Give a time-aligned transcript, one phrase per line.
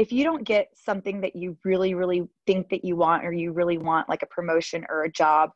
[0.00, 3.52] if you don't get something that you really, really think that you want, or you
[3.52, 5.50] really want like a promotion or a job,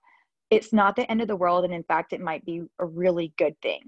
[0.51, 1.65] it's not the end of the world.
[1.65, 3.81] And in fact, it might be a really good thing.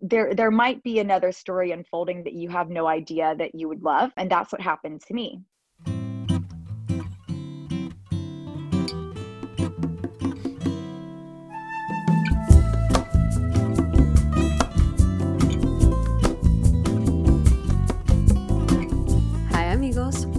[0.00, 3.82] There, there might be another story unfolding that you have no idea that you would
[3.82, 4.10] love.
[4.16, 5.42] And that's what happened to me.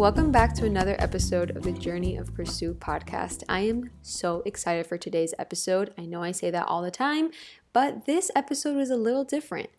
[0.02, 3.44] Welcome back to another episode of the Journey of Pursuit podcast.
[3.48, 5.94] I am so excited for today's episode.
[5.96, 7.30] I know I say that all the time,
[7.72, 9.70] but this episode was a little different.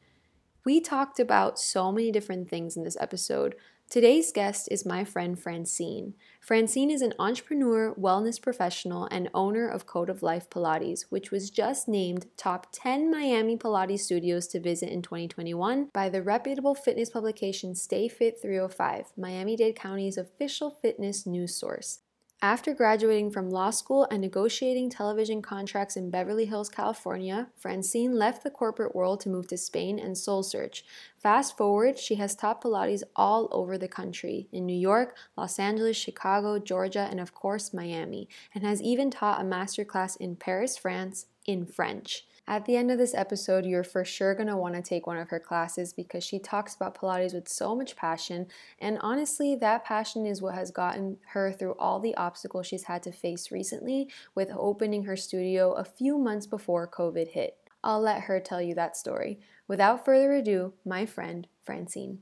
[0.64, 3.56] We talked about so many different things in this episode
[3.92, 6.14] Today's guest is my friend Francine.
[6.40, 11.50] Francine is an entrepreneur, wellness professional, and owner of Code of Life Pilates, which was
[11.50, 17.10] just named top 10 Miami Pilates studios to visit in 2021 by the reputable fitness
[17.10, 21.98] publication Stay Fit 305, Miami Dade County's official fitness news source.
[22.44, 28.42] After graduating from law school and negotiating television contracts in Beverly Hills, California, Francine left
[28.42, 30.84] the corporate world to move to Spain and soul search.
[31.16, 35.96] Fast forward, she has taught Pilates all over the country in New York, Los Angeles,
[35.96, 41.26] Chicago, Georgia, and of course, Miami, and has even taught a masterclass in Paris, France,
[41.46, 42.26] in French.
[42.48, 45.16] At the end of this episode, you're for sure going to want to take one
[45.16, 48.46] of her classes because she talks about Pilates with so much passion.
[48.80, 53.02] And honestly, that passion is what has gotten her through all the obstacles she's had
[53.04, 57.56] to face recently with opening her studio a few months before COVID hit.
[57.84, 59.38] I'll let her tell you that story.
[59.68, 62.18] Without further ado, my friend, Francine.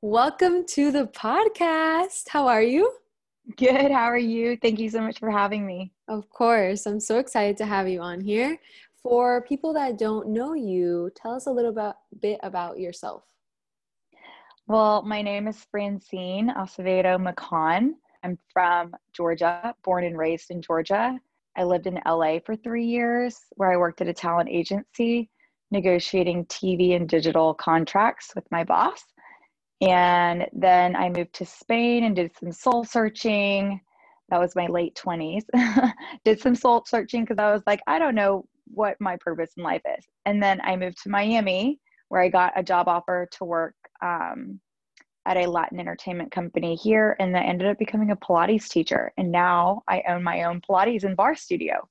[0.00, 2.28] Welcome to the podcast.
[2.28, 3.05] How are you?
[3.54, 3.92] Good.
[3.92, 4.56] How are you?
[4.60, 5.92] Thank you so much for having me.
[6.08, 6.84] Of course.
[6.84, 8.58] I'm so excited to have you on here.
[9.02, 13.22] For people that don't know you, tell us a little bit about yourself.
[14.66, 17.92] Well, my name is Francine Acevedo McCon.
[18.24, 21.16] I'm from Georgia, born and raised in Georgia.
[21.56, 25.30] I lived in LA for three years, where I worked at a talent agency,
[25.70, 29.04] negotiating TV and digital contracts with my boss.
[29.80, 33.80] And then I moved to Spain and did some soul searching.
[34.30, 35.44] That was my late 20s.
[36.24, 39.62] did some soul searching because I was like, I don't know what my purpose in
[39.62, 40.04] life is.
[40.24, 41.78] And then I moved to Miami
[42.08, 44.60] where I got a job offer to work um,
[45.26, 47.16] at a Latin entertainment company here.
[47.18, 49.12] And I ended up becoming a Pilates teacher.
[49.18, 51.88] And now I own my own Pilates and Barre studio.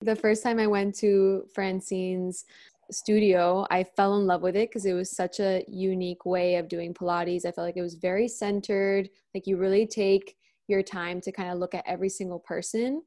[0.00, 2.44] The first time I went to Francine's
[2.90, 6.68] studio, I fell in love with it because it was such a unique way of
[6.68, 7.44] doing Pilates.
[7.44, 9.08] I felt like it was very centered.
[9.34, 10.36] Like you really take
[10.68, 13.02] your time to kind of look at every single person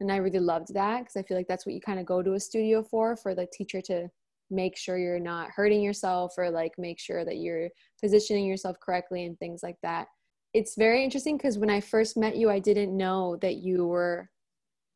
[0.00, 2.22] and i really loved that because i feel like that's what you kind of go
[2.22, 4.08] to a studio for for the teacher to
[4.50, 7.68] make sure you're not hurting yourself or like make sure that you're
[8.00, 10.06] positioning yourself correctly and things like that
[10.54, 14.28] it's very interesting because when i first met you i didn't know that you were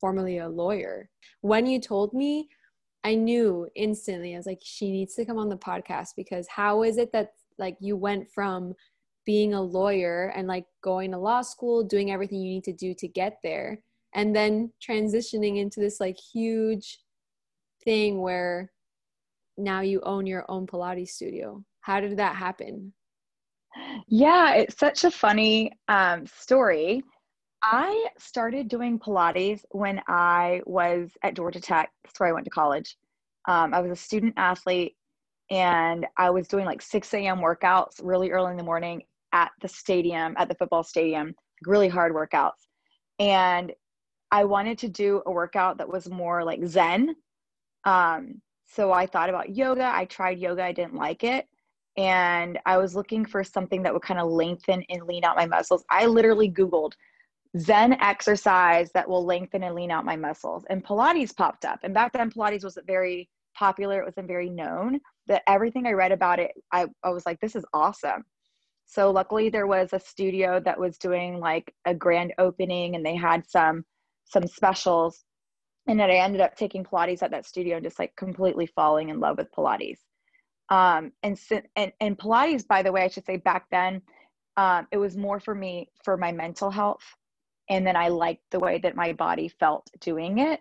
[0.01, 1.09] formerly a lawyer
[1.41, 2.49] when you told me
[3.05, 6.83] i knew instantly i was like she needs to come on the podcast because how
[6.83, 8.75] is it that like you went from
[9.27, 12.95] being a lawyer and like going to law school doing everything you need to do
[12.95, 13.79] to get there
[14.15, 16.99] and then transitioning into this like huge
[17.85, 18.71] thing where
[19.57, 21.63] now you own your own Pilates studio.
[21.81, 22.93] How did that happen?
[24.09, 27.03] Yeah, it's such a funny um, story.
[27.63, 31.91] I started doing Pilates when I was at Georgia Tech.
[32.05, 32.97] That's where I went to college.
[33.47, 34.97] Um, I was a student athlete
[35.51, 37.39] and I was doing like 6 a.m.
[37.39, 41.35] workouts really early in the morning at the stadium, at the football stadium,
[41.67, 42.69] really hard workouts.
[43.19, 43.73] And
[44.31, 47.15] I wanted to do a workout that was more like Zen.
[47.85, 49.91] Um, so I thought about yoga.
[49.93, 51.47] I tried yoga, I didn't like it.
[51.97, 55.47] And I was looking for something that would kind of lengthen and lean out my
[55.47, 55.85] muscles.
[55.91, 56.93] I literally Googled
[57.59, 60.65] Zen exercise that will lengthen and lean out my muscles.
[60.71, 61.81] And Pilates popped up.
[61.83, 65.01] And back then, Pilates wasn't very popular, it wasn't very known.
[65.27, 68.25] That everything I read about it, I, I was like, this is awesome.
[68.87, 73.17] So luckily, there was a studio that was doing like a grand opening and they
[73.17, 73.85] had some
[74.25, 75.25] some specials
[75.87, 79.09] and then I ended up taking Pilates at that studio and just like completely falling
[79.09, 79.99] in love with Pilates.
[80.69, 81.37] Um, and,
[81.75, 84.03] and, and Pilates, by the way, I should say back then,
[84.57, 87.03] um, it was more for me for my mental health.
[87.71, 90.61] And then I liked the way that my body felt doing it.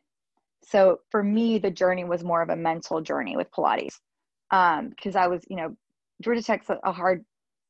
[0.64, 4.00] So for me, the journey was more of a mental journey with Pilates.
[4.52, 5.76] Um, because I was, you know,
[6.22, 7.26] Georgia Tech's a, a hard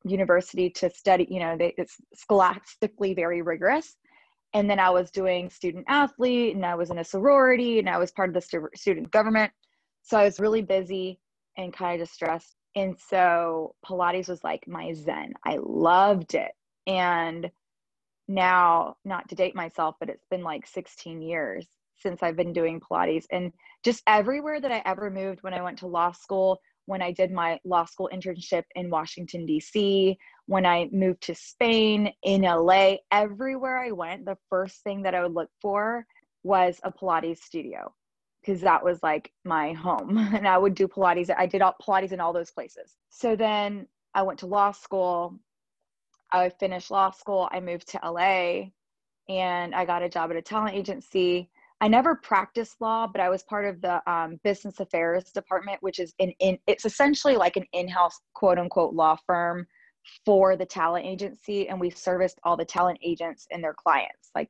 [0.06, 3.96] university to study, you know, they, it's scholastically very rigorous
[4.54, 7.98] and then I was doing student athlete and I was in a sorority and I
[7.98, 9.52] was part of the student government.
[10.02, 11.20] So I was really busy
[11.58, 12.56] and kind of distressed.
[12.76, 15.34] And so Pilates was like my zen.
[15.46, 16.52] I loved it.
[16.88, 17.52] And
[18.30, 21.68] now, not to date myself, but it's been like 16 years
[21.98, 23.26] since I've been doing Pilates.
[23.32, 23.52] And
[23.84, 27.32] just everywhere that I ever moved when I went to law school, when I did
[27.32, 33.80] my law school internship in Washington, D.C., when I moved to Spain, in LA, everywhere
[33.80, 36.06] I went, the first thing that I would look for
[36.44, 37.94] was a Pilates studio
[38.42, 40.18] because that was like my home.
[40.34, 41.30] And I would do Pilates.
[41.36, 42.96] I did all Pilates in all those places.
[43.10, 45.40] So then I went to law school.
[46.32, 47.50] I finished law school.
[47.52, 48.70] I moved to LA
[49.30, 51.50] and I got a job at a talent agency.
[51.82, 56.00] I never practiced law, but I was part of the um, business affairs department, which
[56.00, 59.66] is in, in it's essentially like an in-house quote unquote law firm
[60.26, 64.50] for the talent agency, and we serviced all the talent agents and their clients, like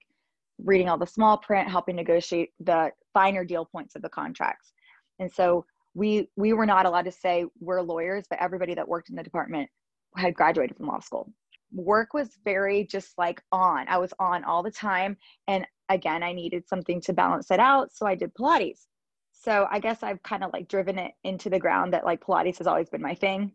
[0.64, 4.72] reading all the small print, helping negotiate the finer deal points of the contracts.
[5.20, 9.10] And so we we were not allowed to say we're lawyers, but everybody that worked
[9.10, 9.70] in the department
[10.16, 11.31] had graduated from law school.
[11.71, 13.88] Work was very just like on.
[13.88, 15.18] I was on all the time,
[15.48, 17.94] and again, I needed something to balance it out.
[17.94, 18.88] So I did Pilates.
[19.33, 22.57] So I guess I've kind of like driven it into the ground that like Pilates
[22.57, 23.54] has always been my thing.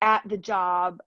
[0.00, 0.98] At the job,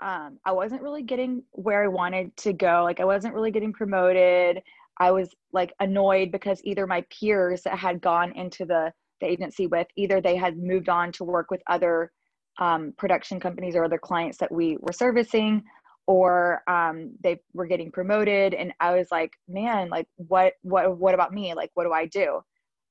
[0.00, 2.82] um, I wasn't really getting where I wanted to go.
[2.84, 4.62] Like I wasn't really getting promoted.
[4.98, 9.66] I was like annoyed because either my peers that had gone into the, the agency
[9.66, 12.10] with, either they had moved on to work with other
[12.58, 15.62] um, production companies or other clients that we were servicing,
[16.10, 21.14] or um, they were getting promoted and i was like man like what what what
[21.14, 21.54] about me?
[21.54, 22.40] Like what do i do?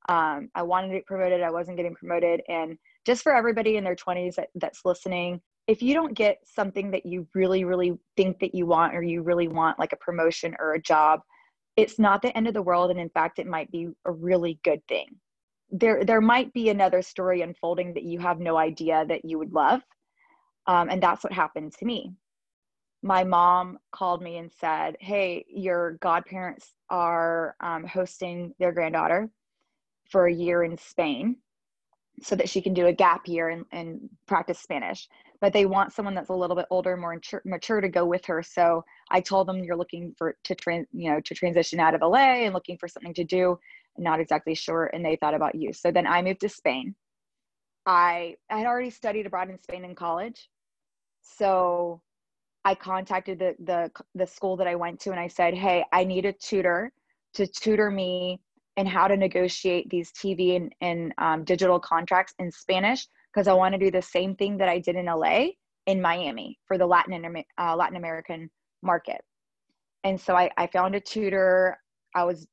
[0.08, 3.84] Um, i wanted to get promoted i wasn't getting promoted and just for everybody in
[3.84, 8.40] their 20s that, that's listening if you don't get something that you really really think
[8.40, 11.20] that you want or you really want like a promotion or a job
[11.76, 14.60] it's not the end of the world and in fact it might be a really
[14.64, 15.08] good thing.
[15.72, 19.54] There there might be another story unfolding that you have no idea that you would
[19.54, 19.82] love
[20.68, 22.14] um, and that's what happened to me
[23.02, 29.30] my mom called me and said, Hey, your godparents are um, hosting their granddaughter
[30.10, 31.38] for a year in Spain
[32.22, 35.08] so that she can do a gap year and, and practice Spanish.
[35.40, 38.26] But they want someone that's a little bit older, more mature, mature to go with
[38.26, 38.44] her.
[38.44, 42.02] So I told them you're looking for to trans, you know, to transition out of
[42.02, 43.58] LA and looking for something to do.
[43.98, 45.72] Not exactly sure, and they thought about you.
[45.72, 46.96] So then I moved to Spain.
[47.86, 50.50] I, I had already studied abroad in Spain in college,
[51.22, 52.02] so
[52.70, 56.04] I contacted the, the the school that I went to and I said, "Hey, I
[56.04, 56.92] need a tutor
[57.34, 58.40] to tutor me
[58.78, 63.54] in how to negotiate these TV and, and um, digital contracts in Spanish because I
[63.54, 65.48] want to do the same thing that I did in LA
[65.88, 68.52] in Miami for the Latin uh, Latin American
[68.84, 69.22] market."
[70.04, 71.76] And so I, I found a tutor.
[72.14, 72.46] I was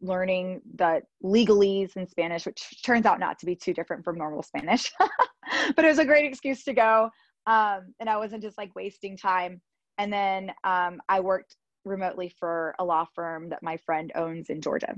[0.00, 4.44] learning the legalese in Spanish, which turns out not to be too different from normal
[4.44, 4.92] Spanish,
[5.74, 7.10] but it was a great excuse to go
[7.46, 9.60] um, and I wasn't just like wasting time.
[9.98, 14.60] And then um, I worked remotely for a law firm that my friend owns in
[14.60, 14.94] Georgia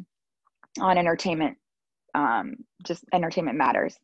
[0.80, 1.56] on entertainment,
[2.14, 2.56] um,
[2.86, 3.98] just entertainment matters.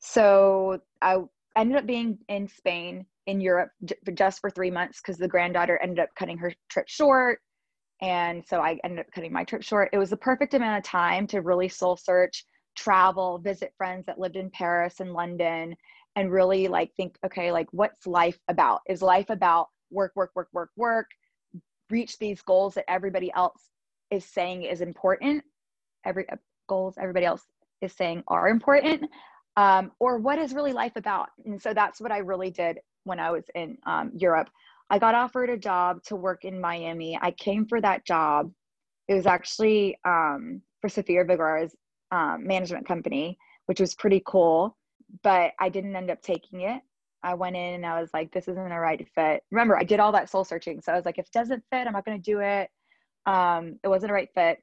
[0.00, 1.18] So I
[1.56, 5.78] ended up being in Spain, in Europe, j- just for three months because the granddaughter
[5.82, 7.40] ended up cutting her trip short.
[8.02, 9.88] And so I ended up cutting my trip short.
[9.92, 12.44] It was the perfect amount of time to really soul search,
[12.76, 15.74] travel, visit friends that lived in Paris and London,
[16.16, 18.80] and really like think okay like what's life about?
[18.88, 21.10] Is life about work work work work work
[21.90, 23.70] reach these goals that everybody else
[24.10, 25.44] is saying is important
[26.04, 26.36] every uh,
[26.68, 27.42] goals everybody else
[27.80, 29.08] is saying are important
[29.56, 31.28] um, or what is really life about?
[31.44, 34.48] And so that's what i really did when i was in um, europe.
[34.90, 37.18] I got offered a job to work in miami.
[37.20, 38.50] I came for that job.
[39.08, 41.74] It was actually um, for sofia vergara's
[42.10, 44.76] um, management company which was pretty cool
[45.22, 46.82] but I didn't end up taking it.
[47.22, 49.42] I went in and I was like, this isn't a right fit.
[49.50, 50.80] Remember, I did all that soul searching.
[50.82, 52.68] So I was like, if it doesn't fit, I'm not going to do it.
[53.26, 54.58] Um, it wasn't a right fit.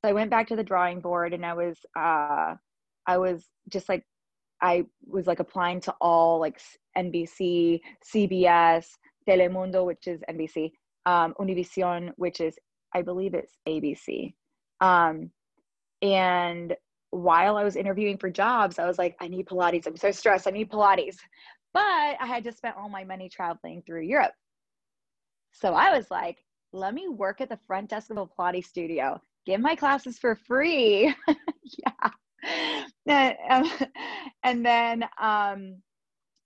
[0.00, 2.54] So I went back to the drawing board and I was, uh,
[3.06, 4.04] I was just like,
[4.62, 6.60] I was like applying to all like
[6.96, 7.80] NBC,
[8.14, 8.86] CBS,
[9.28, 10.72] Telemundo, which is NBC,
[11.04, 12.54] um, Univision, which is,
[12.94, 14.32] I believe it's ABC.
[14.80, 15.30] Um,
[16.00, 16.74] and
[17.10, 19.86] while I was interviewing for jobs, I was like, I need Pilates.
[19.86, 20.46] I'm so stressed.
[20.46, 21.16] I need Pilates.
[21.72, 24.32] But I had just spent all my money traveling through Europe.
[25.52, 26.38] So I was like,
[26.72, 30.36] let me work at the front desk of a Pilates studio, give my classes for
[30.36, 31.14] free.
[31.62, 32.10] yeah.
[33.06, 33.70] And, um,
[34.44, 35.76] and then um,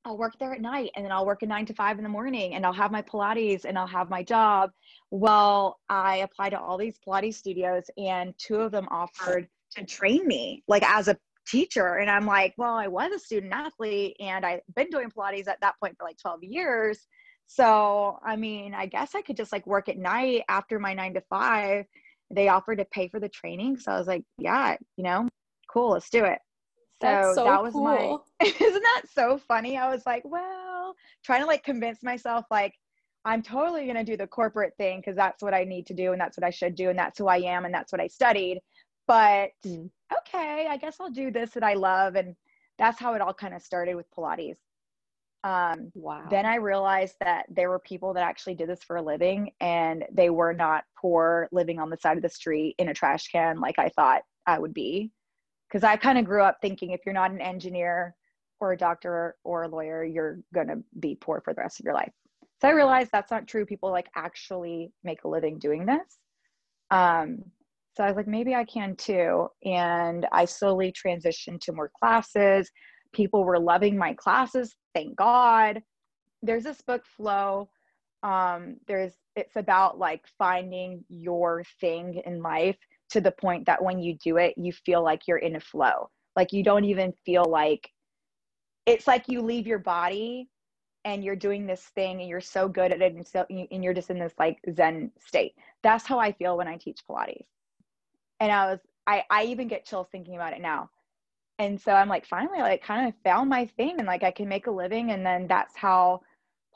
[0.05, 2.09] I'll work there at night and then I'll work at nine to five in the
[2.09, 4.71] morning and I'll have my Pilates and I'll have my job.
[5.11, 10.27] Well, I applied to all these Pilates studios and two of them offered to train
[10.27, 14.47] me like as a teacher and i'm like well i was a student athlete and
[14.47, 17.07] i've been doing pilates at that point for like 12 years
[17.47, 21.13] So, I mean, I guess I could just like work at night after my nine
[21.15, 21.85] to five.
[22.31, 23.79] They offered to pay for the training.
[23.79, 25.29] So I was like, yeah, you know,
[25.71, 26.39] cool, let's do it.
[27.03, 27.85] So, so that was cool.
[27.85, 29.77] my, isn't that so funny?
[29.77, 32.73] I was like, well, trying to like convince myself, like,
[33.27, 36.13] I'm totally going to do the corporate thing because that's what I need to do
[36.13, 38.07] and that's what I should do and that's who I am and that's what I
[38.07, 38.61] studied.
[39.07, 39.91] But mm.
[40.19, 42.17] okay, I guess I'll do this that I love.
[42.17, 42.37] And
[42.79, 44.59] that's how it all kind of started with Pilates.
[45.45, 46.25] Um, wow.
[46.31, 50.05] Then I realized that there were people that actually did this for a living and
[50.13, 53.59] they were not poor living on the side of the street in a trash can
[53.59, 55.11] like I thought I would be.
[55.69, 58.15] Because I kind of grew up thinking if you're not an engineer
[58.61, 61.85] or a doctor or a lawyer, you're going to be poor for the rest of
[61.85, 62.13] your life.
[62.61, 63.67] So I realized that's not true.
[63.67, 66.19] People like actually make a living doing this.
[66.93, 67.43] Um,
[67.95, 69.49] so I was like, maybe I can too.
[69.65, 72.71] And I slowly transitioned to more classes.
[73.13, 74.75] People were loving my classes.
[74.95, 75.83] Thank God.
[76.43, 77.69] There's this book, Flow.
[78.23, 82.77] Um, there's it's about like finding your thing in life
[83.11, 86.09] to the point that when you do it, you feel like you're in a flow.
[86.37, 87.91] Like you don't even feel like
[88.87, 90.49] it's like you leave your body
[91.05, 93.95] and you're doing this thing and you're so good at it and, so, and you're
[93.95, 97.47] just in this like zen state that's how i feel when i teach pilates
[98.43, 100.91] and I was I I even get chills thinking about it now.
[101.59, 104.49] And so I'm like finally like kind of found my thing and like I can
[104.49, 106.21] make a living and then that's how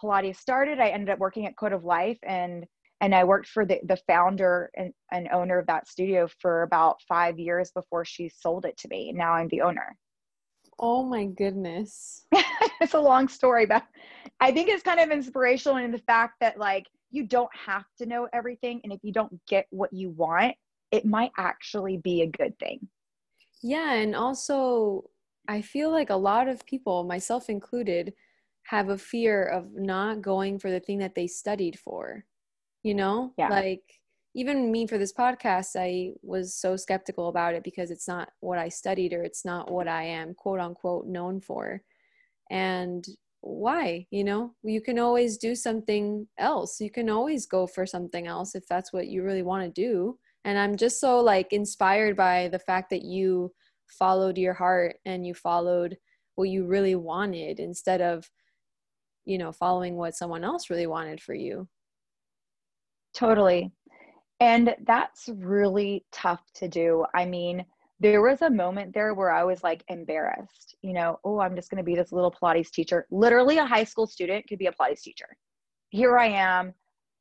[0.00, 0.78] Pilates started.
[0.78, 2.64] I ended up working at Code of Life and
[3.00, 7.02] and I worked for the the founder and, and owner of that studio for about
[7.08, 9.08] 5 years before she sold it to me.
[9.08, 9.96] And now I'm the owner.
[10.78, 12.26] Oh my goodness.
[12.80, 13.82] it's a long story, but
[14.38, 18.06] I think it's kind of inspirational in the fact that like you don't have to
[18.06, 20.54] know everything and if you don't get what you want,
[20.96, 22.88] it might actually be a good thing.
[23.62, 23.92] Yeah.
[23.92, 25.10] And also,
[25.48, 28.14] I feel like a lot of people, myself included,
[28.64, 32.24] have a fear of not going for the thing that they studied for.
[32.82, 33.32] You know?
[33.36, 33.48] Yeah.
[33.48, 33.82] Like,
[34.34, 38.58] even me for this podcast, I was so skeptical about it because it's not what
[38.58, 41.82] I studied or it's not what I am, quote unquote, known for.
[42.50, 43.06] And
[43.40, 44.06] why?
[44.10, 46.80] You know, you can always do something else.
[46.80, 50.18] You can always go for something else if that's what you really want to do
[50.46, 53.52] and i'm just so like inspired by the fact that you
[53.86, 55.96] followed your heart and you followed
[56.36, 58.30] what you really wanted instead of
[59.24, 61.68] you know following what someone else really wanted for you.
[63.14, 63.72] Totally.
[64.40, 67.04] And that's really tough to do.
[67.14, 67.64] I mean
[67.98, 71.70] there was a moment there where i was like embarrassed you know oh i'm just
[71.70, 73.06] going to be this little pilates teacher.
[73.10, 75.28] Literally a high school student could be a pilates teacher.
[75.88, 76.74] Here i am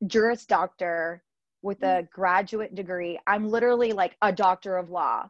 [0.06, 1.24] juris doctor
[1.62, 2.10] with a mm.
[2.10, 3.18] graduate degree.
[3.26, 5.28] I'm literally like a doctor of law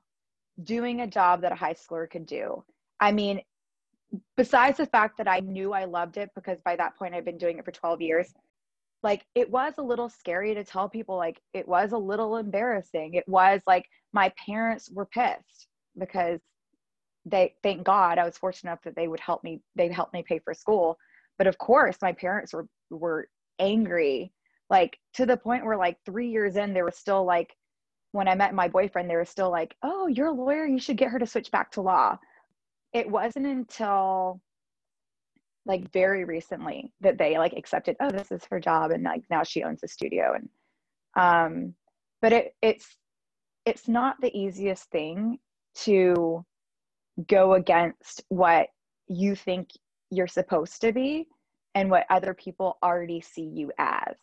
[0.62, 2.64] doing a job that a high schooler could do.
[3.00, 3.40] I mean,
[4.36, 7.38] besides the fact that I knew I loved it because by that point I've been
[7.38, 8.32] doing it for 12 years,
[9.02, 13.14] like it was a little scary to tell people, like it was a little embarrassing.
[13.14, 15.68] It was like my parents were pissed
[15.98, 16.40] because
[17.24, 20.24] they, thank God, I was fortunate enough that they would help me, they'd help me
[20.26, 20.96] pay for school.
[21.38, 23.28] But of course, my parents were, were
[23.58, 24.32] angry
[24.70, 27.54] like to the point where like three years in, they were still like,
[28.12, 30.66] when I met my boyfriend, they were still like, oh, you're a lawyer.
[30.66, 32.18] You should get her to switch back to law.
[32.92, 34.40] It wasn't until
[35.66, 38.90] like very recently that they like accepted, oh, this is her job.
[38.90, 40.34] And like now she owns a studio.
[40.34, 40.48] And,
[41.16, 41.74] um,
[42.22, 42.96] but it, it's,
[43.64, 45.38] it's not the easiest thing
[45.84, 46.44] to
[47.28, 48.68] go against what
[49.08, 49.70] you think
[50.10, 51.26] you're supposed to be
[51.74, 54.16] and what other people already see you as.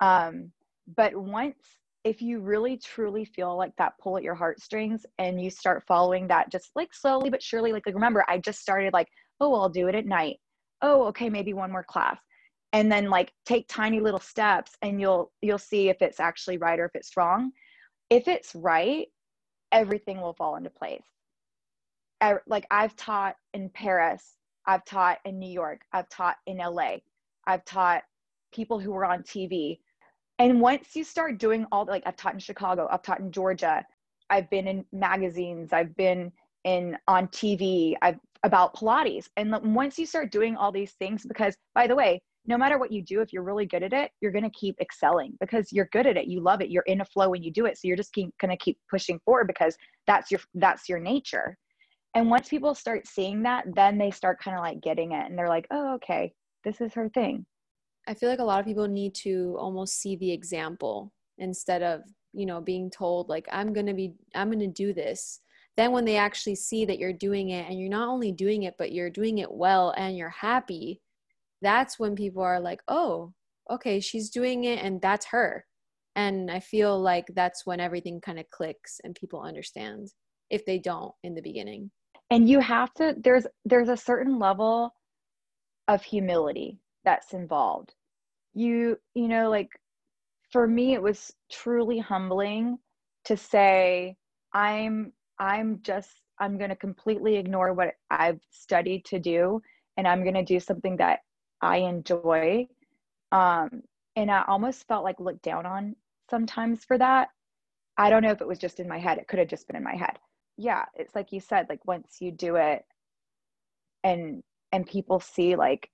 [0.00, 0.52] Um,
[0.96, 1.56] but once,
[2.04, 6.26] if you really truly feel like that pull at your heartstrings and you start following
[6.28, 9.08] that just like slowly but surely, like, like remember, I just started like,
[9.40, 10.38] oh, I'll do it at night.
[10.80, 12.18] Oh, okay, maybe one more class.
[12.72, 16.78] And then like take tiny little steps and you'll you'll see if it's actually right
[16.78, 17.50] or if it's wrong.
[18.10, 19.08] If it's right,
[19.72, 21.04] everything will fall into place.
[22.20, 24.36] I, like I've taught in Paris,
[24.66, 26.96] I've taught in New York, I've taught in LA,
[27.46, 28.02] I've taught
[28.52, 29.78] people who were on TV.
[30.38, 33.84] And once you start doing all like I've taught in Chicago, I've taught in Georgia,
[34.30, 36.32] I've been in magazines, I've been
[36.64, 39.28] in on TV, I've about Pilates.
[39.36, 42.92] And once you start doing all these things, because by the way, no matter what
[42.92, 45.88] you do, if you're really good at it, you're going to keep excelling because you're
[45.92, 46.28] good at it.
[46.28, 46.70] You love it.
[46.70, 47.76] You're in a flow when you do it.
[47.76, 49.76] So you're just going to keep pushing forward because
[50.06, 51.56] that's your, that's your nature.
[52.14, 55.38] And once people start seeing that, then they start kind of like getting it and
[55.38, 56.32] they're like, oh, okay,
[56.64, 57.44] this is her thing.
[58.08, 62.00] I feel like a lot of people need to almost see the example instead of,
[62.32, 65.40] you know, being told like I'm going to be I'm going to do this.
[65.76, 68.74] Then when they actually see that you're doing it and you're not only doing it
[68.78, 71.02] but you're doing it well and you're happy,
[71.60, 73.32] that's when people are like, oh,
[73.70, 75.66] okay, she's doing it and that's her.
[76.16, 80.08] And I feel like that's when everything kind of clicks and people understand
[80.50, 81.90] if they don't in the beginning.
[82.30, 84.94] And you have to there's there's a certain level
[85.88, 87.94] of humility that's involved.
[88.54, 89.70] You you know like
[90.50, 92.78] for me it was truly humbling
[93.24, 94.16] to say
[94.52, 99.60] I'm I'm just I'm going to completely ignore what I've studied to do
[99.96, 101.20] and I'm going to do something that
[101.60, 102.68] I enjoy.
[103.32, 103.82] Um,
[104.16, 105.96] and I almost felt like looked down on
[106.30, 107.28] sometimes for that.
[107.96, 109.18] I don't know if it was just in my head.
[109.18, 110.18] It could have just been in my head.
[110.56, 112.84] Yeah, it's like you said, like once you do it
[114.04, 115.90] and and people see like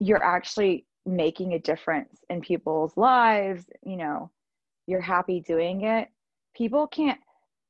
[0.00, 4.30] you're actually making a difference in people's lives, you know,
[4.86, 6.08] you're happy doing it.
[6.56, 7.18] People can't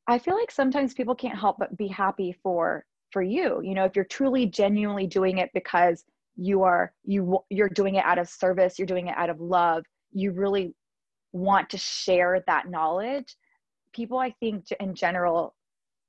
[0.09, 3.61] I feel like sometimes people can't help but be happy for for you.
[3.63, 6.05] You know, if you're truly genuinely doing it because
[6.37, 9.85] you are you you're doing it out of service, you're doing it out of love,
[10.13, 10.75] you really
[11.33, 13.37] want to share that knowledge,
[13.95, 15.55] people I think in general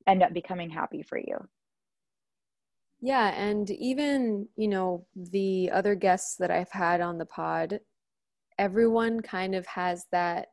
[0.08, 1.38] end up becoming happy for you.
[3.03, 7.81] Yeah, and even, you know, the other guests that I've had on the pod,
[8.57, 10.48] everyone kind of has that,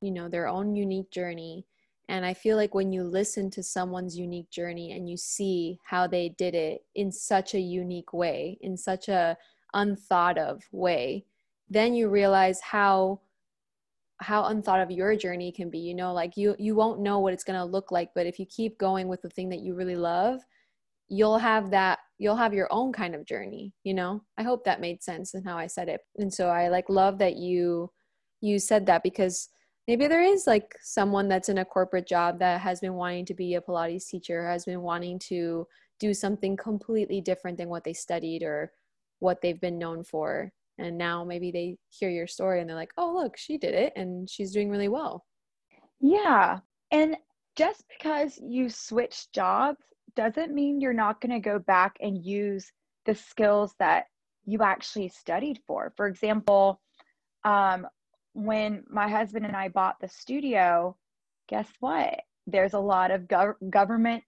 [0.00, 1.66] you know, their own unique journey
[2.08, 6.06] and I feel like when you listen to someone's unique journey and you see how
[6.06, 9.36] they did it in such a unique way, in such a
[9.74, 11.24] unthought of way,
[11.68, 13.20] then you realize how
[14.20, 15.78] how unthought of your journey can be.
[15.78, 18.38] You know, like you you won't know what it's going to look like, but if
[18.38, 20.40] you keep going with the thing that you really love,
[21.08, 24.22] you'll have that you'll have your own kind of journey, you know?
[24.38, 26.00] I hope that made sense in how I said it.
[26.16, 27.90] And so I like love that you
[28.40, 29.48] you said that because
[29.86, 33.34] maybe there is like someone that's in a corporate job that has been wanting to
[33.34, 35.66] be a Pilates teacher, has been wanting to
[36.00, 38.72] do something completely different than what they studied or
[39.20, 40.50] what they've been known for.
[40.78, 43.92] And now maybe they hear your story and they're like, oh, look, she did it
[43.96, 45.24] and she's doing really well.
[46.00, 46.58] Yeah.
[46.90, 47.16] And
[47.56, 49.78] just because you switch jobs
[50.16, 52.72] doesn't mean you're not going to go back and use
[53.04, 54.06] the skills that
[54.44, 55.92] you actually studied for.
[55.96, 56.80] For example,
[57.44, 57.86] um,
[58.32, 60.96] when my husband and I bought the studio,
[61.48, 62.20] guess what?
[62.46, 64.22] There's a lot of gov- government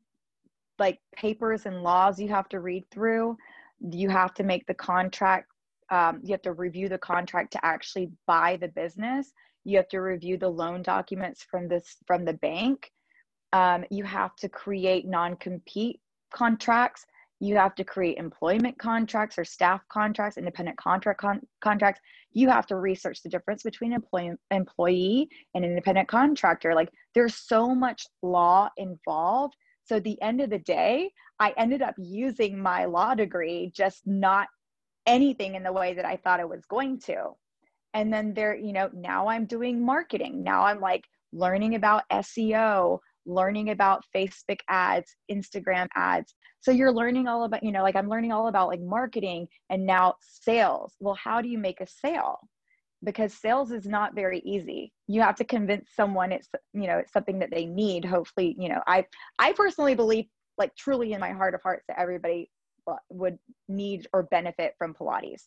[0.78, 3.36] like papers and laws you have to read through.
[3.80, 5.50] You have to make the contract,
[5.90, 9.32] um, you have to review the contract to actually buy the business.
[9.64, 12.90] You have to review the loan documents from this from the bank.
[13.52, 17.06] Um, you have to create non-compete contracts
[17.40, 22.00] you have to create employment contracts or staff contracts, independent contract con- contracts.
[22.32, 26.74] You have to research the difference between employee employee and independent contractor.
[26.74, 29.54] Like there's so much law involved.
[29.84, 34.06] So at the end of the day, I ended up using my law degree, just
[34.06, 34.48] not
[35.06, 37.30] anything in the way that I thought I was going to.
[37.94, 40.42] And then there, you know, now I'm doing marketing.
[40.42, 46.34] Now I'm like learning about SEO, learning about Facebook ads, Instagram ads.
[46.60, 49.86] So you're learning all about, you know, like I'm learning all about like marketing and
[49.86, 50.94] now sales.
[50.98, 52.38] Well, how do you make a sale?
[53.04, 54.92] Because sales is not very easy.
[55.06, 58.04] You have to convince someone it's, you know, it's something that they need.
[58.04, 59.04] Hopefully, you know, I
[59.38, 62.50] I personally believe like truly in my heart of hearts that everybody
[63.10, 63.38] would
[63.68, 65.44] need or benefit from Pilates.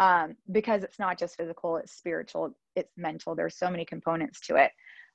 [0.00, 3.34] Um, because it's not just physical, it's spiritual, it's mental.
[3.34, 4.72] There's so many components to it.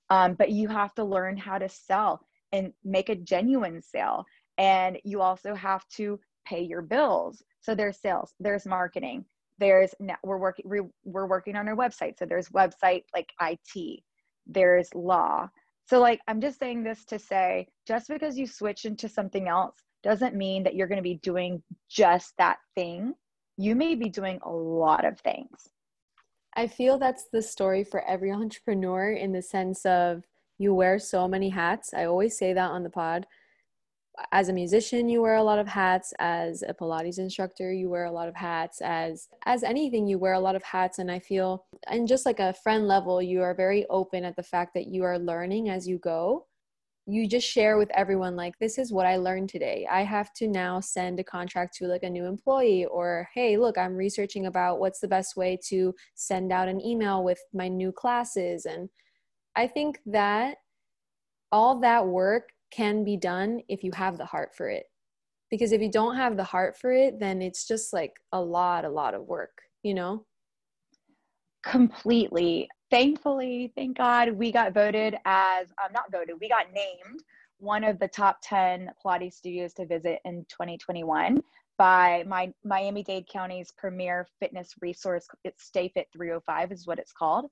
[0.10, 4.26] Um, but you have to learn how to sell and make a genuine sale.
[4.58, 7.43] And you also have to pay your bills.
[7.62, 9.26] So there's sales, there's marketing,
[9.60, 9.93] there's
[10.24, 10.65] we're working
[11.04, 12.17] we're working on our website.
[12.17, 14.02] So there's website like IT,
[14.48, 15.50] there's law.
[15.88, 19.76] So like I'm just saying this to say, just because you switch into something else
[20.04, 23.13] doesn't mean that you're going to be doing just that thing.
[23.58, 25.69] You may be doing a lot of things.
[26.60, 30.26] I feel that's the story for every entrepreneur in the sense of
[30.58, 31.93] you wear so many hats.
[31.93, 33.26] I always say that on the pod.
[34.34, 36.13] As a musician, you wear a lot of hats.
[36.19, 38.82] As a Pilates instructor, you wear a lot of hats.
[38.82, 41.00] As as anything, you wear a lot of hats.
[41.00, 44.43] And I feel, and just like a friend level, you are very open at the
[44.43, 46.49] fact that you are learning as you go
[47.12, 49.88] you just share with everyone like this is what i learned today.
[49.89, 53.78] I have to now send a contract to like a new employee or hey look
[53.78, 57.91] i'm researching about what's the best way to send out an email with my new
[57.91, 58.65] classes.
[58.65, 58.89] And
[59.56, 60.58] i think that
[61.52, 64.86] all that work can be done if you have the heart for it.
[65.50, 68.86] Because if you don't have the heart for it then it's just like a lot
[68.86, 70.26] a lot of work you know?
[71.63, 77.21] Completely thankfully, thank God, we got voted as um, not voted, we got named
[77.58, 81.41] one of the top 10 Pilates studios to visit in 2021
[81.78, 85.28] by my Miami-Dade County's premier fitness resource.
[85.43, 87.45] It's Stay Fit 305 is what it's called.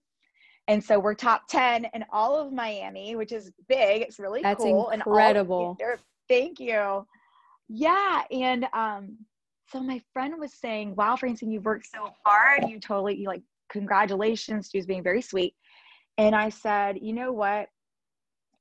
[0.68, 4.02] And so we're top 10 in all of Miami, which is big.
[4.02, 4.90] It's really That's cool.
[4.90, 5.78] incredible.
[5.80, 5.98] And all,
[6.28, 7.08] thank you.
[7.70, 8.24] Yeah.
[8.32, 9.18] And um,
[9.72, 12.70] so my friend was saying, wow, Francine, you've worked so hard.
[12.70, 14.70] You totally, you like, congratulations.
[14.72, 15.56] She was being very sweet.
[16.18, 17.70] And I said, you know what?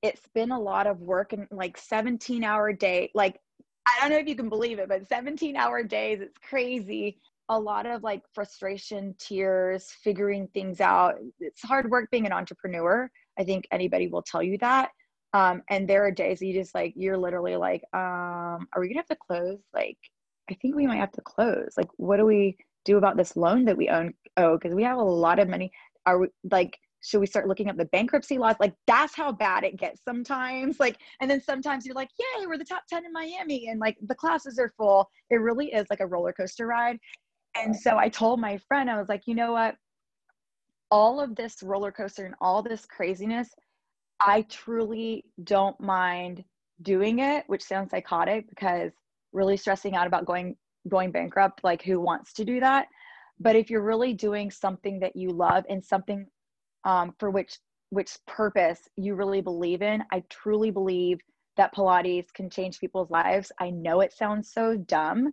[0.02, 3.10] It's been a lot of work and like 17 hour day.
[3.14, 3.40] Like,
[3.86, 7.58] I don't know if you can believe it, but 17 hour days, it's crazy a
[7.58, 11.14] lot of like frustration, tears, figuring things out.
[11.38, 13.10] It's hard work being an entrepreneur.
[13.38, 14.90] I think anybody will tell you that.
[15.32, 18.88] Um, and there are days that you just like, you're literally like, um, are we
[18.88, 19.58] gonna have to close?
[19.74, 19.98] Like,
[20.50, 21.74] I think we might have to close.
[21.76, 24.14] Like, what do we do about this loan that we own?
[24.38, 25.70] Oh, because we have a lot of money.
[26.06, 28.56] Are we like, should we start looking up the bankruptcy laws?
[28.58, 30.80] Like, that's how bad it gets sometimes.
[30.80, 33.96] Like, and then sometimes you're like, yay, we're the top 10 in Miami, and like
[34.06, 35.08] the classes are full.
[35.30, 36.98] It really is like a roller coaster ride.
[37.56, 39.76] And so I told my friend, I was like, you know what?
[40.90, 43.48] All of this roller coaster and all this craziness,
[44.20, 46.44] I truly don't mind
[46.82, 48.92] doing it, which sounds psychotic because
[49.32, 50.56] really stressing out about going
[50.88, 52.88] going bankrupt, like who wants to do that?
[53.38, 56.26] But if you're really doing something that you love and something
[56.84, 57.58] um, for which
[57.90, 61.20] which purpose you really believe in, I truly believe
[61.56, 63.52] that Pilates can change people's lives.
[63.60, 65.32] I know it sounds so dumb,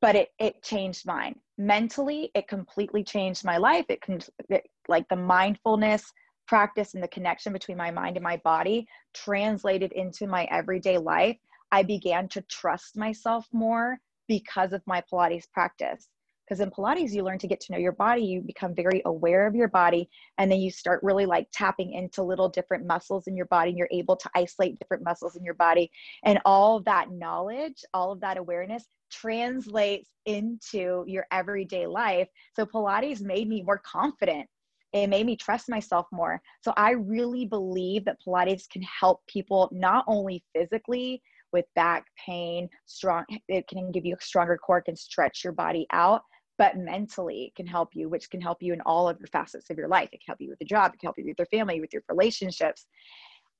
[0.00, 5.08] but it it changed mine mentally it completely changed my life it can it, like
[5.08, 6.12] the mindfulness
[6.46, 11.36] practice and the connection between my mind and my body translated into my everyday life
[11.72, 16.08] i began to trust myself more because of my pilates practice.
[16.46, 19.46] Because in pilates you learn to get to know your body you become very aware
[19.46, 23.36] of your body and then you start really like tapping into little different muscles in
[23.36, 25.90] your body and you're able to isolate different muscles in your body.
[26.24, 32.28] And all that knowledge all of that awareness translates into your everyday life.
[32.56, 34.48] So pilates made me more confident.
[34.94, 36.40] It made me trust myself more.
[36.62, 42.68] So i really believe that pilates can help people not only physically with back pain
[42.86, 46.22] strong it can give you a stronger core can stretch your body out
[46.58, 49.70] but mentally it can help you which can help you in all of your facets
[49.70, 50.08] of your life.
[50.12, 51.92] It can help you with the job it can help you with your family with
[51.92, 52.86] your relationships.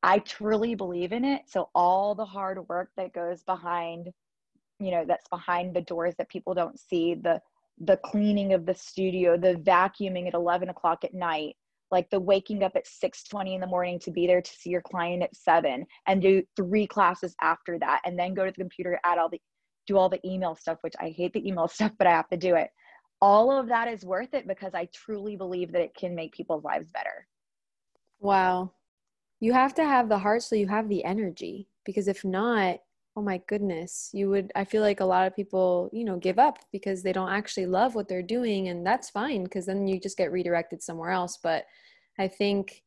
[0.03, 1.43] I truly believe in it.
[1.47, 4.09] So all the hard work that goes behind
[4.81, 7.41] you know that's behind the doors that people don't see the
[7.81, 11.57] the cleaning of the studio the vacuuming at 11 o'clock at night
[11.91, 14.83] like the waking up at 6:20 in the morning to be there to see your
[14.83, 19.01] client at 7 and do three classes after that and then go to the computer
[19.05, 19.41] add all the
[19.87, 22.37] do all the email stuff which I hate the email stuff but I have to
[22.37, 22.71] do it
[23.21, 26.65] all of that is worth it because I truly believe that it can make people's
[26.65, 27.27] lives better.
[28.21, 28.73] Wow.
[29.41, 32.79] You have to have the heart so you have the energy because if not,
[33.19, 36.39] oh my goodness, you would I feel like a lot of people, you know, give
[36.39, 39.99] up because they don't actually love what they're doing and that's fine because then you
[39.99, 41.65] just get redirected somewhere else, but
[42.17, 42.85] I think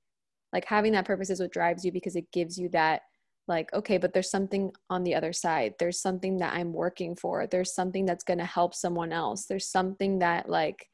[0.54, 3.02] like having that purpose is what drives you because it gives you that
[3.50, 5.74] like okay but there's something on the other side.
[5.80, 7.46] There's something that i'm working for.
[7.46, 9.48] There's something that's going to help someone else.
[9.48, 10.88] There's something that like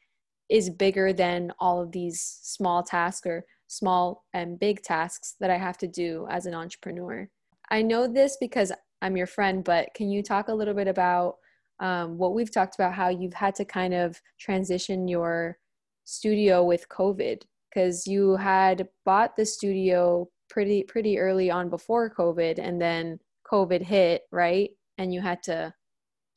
[0.49, 5.57] is bigger than all of these small tasks or small and big tasks that i
[5.57, 7.29] have to do as an entrepreneur.
[7.69, 8.71] I know this because
[9.01, 11.35] i'm your friend but can you talk a little bit about
[11.79, 15.57] um, what we've talked about how you've had to kind of transition your
[16.05, 17.43] studio with covid?
[17.69, 23.19] Because you had bought the studio pretty pretty early on before covid and then
[23.51, 24.71] covid hit right?
[24.97, 25.73] And you had to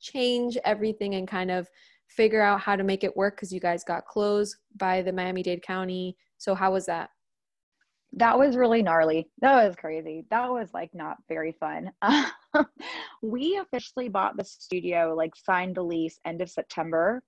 [0.01, 1.69] change everything and kind of
[2.09, 5.63] figure out how to make it work because you guys got closed by the miami-dade
[5.63, 6.17] county.
[6.39, 7.11] So how was that?
[8.15, 9.31] That was really gnarly.
[9.41, 10.25] That was crazy.
[10.31, 11.93] That was like not very fun
[13.23, 17.23] we officially bought the studio like signed the lease end of september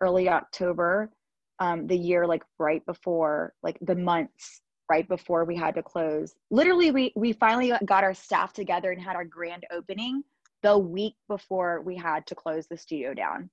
[0.00, 1.10] early october
[1.58, 6.34] um, the year like right before like the months right before we had to close.
[6.50, 10.22] Literally, we we finally got our staff together and had our grand opening
[10.62, 13.48] the week before we had to close the studio down.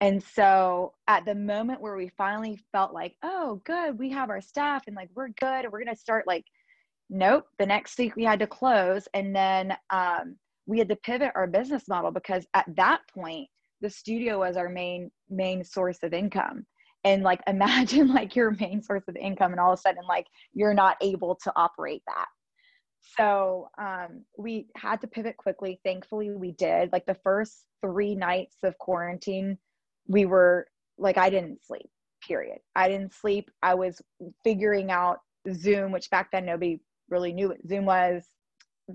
[0.00, 4.40] And so at the moment where we finally felt like, oh, good, we have our
[4.40, 6.44] staff and like we're good, we're gonna start like,
[7.12, 7.44] nope.
[7.58, 11.46] The next week we had to close, and then um, we had to pivot our
[11.46, 13.48] business model because at that point
[13.80, 16.64] the studio was our main main source of income.
[17.04, 20.26] And like imagine like your main source of income and all of a sudden like
[20.54, 22.26] you're not able to operate that.
[23.18, 25.80] So um, we had to pivot quickly.
[25.84, 26.92] Thankfully we did.
[26.92, 29.58] Like the first three nights of quarantine
[30.08, 30.66] we were
[30.98, 31.88] like i didn't sleep
[32.26, 32.58] period.
[32.76, 33.50] I didn't sleep.
[33.62, 34.00] I was
[34.44, 35.18] figuring out
[35.52, 36.80] zoom which back then nobody
[37.12, 38.24] really knew what zoom was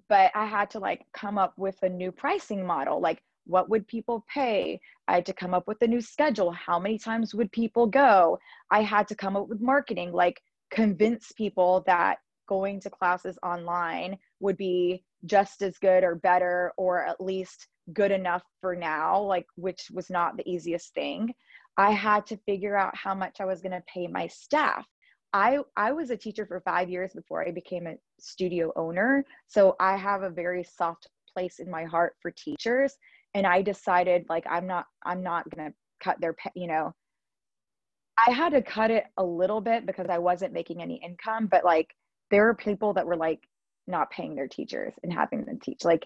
[0.10, 3.00] but i had to like come up with a new pricing model.
[3.00, 4.80] Like what would people pay?
[5.08, 6.52] I had to come up with a new schedule.
[6.52, 8.38] How many times would people go?
[8.70, 14.18] I had to come up with marketing like convince people that going to classes online
[14.40, 19.46] would be just as good or better or at least good enough for now like
[19.56, 21.34] which was not the easiest thing.
[21.78, 24.86] I had to figure out how much i was going to pay my staff
[25.34, 29.26] i i was a teacher for 5 years before i became a studio owner.
[29.48, 32.96] So i have a very soft place in my heart for teachers.
[33.34, 36.94] And i decided like i'm not i'm not going to cut their pay, you know.
[38.26, 41.64] I had to cut it a little bit because i wasn't making any income but
[41.66, 41.94] like
[42.32, 43.42] there are people that were like
[43.88, 46.06] not paying their teachers and having them teach like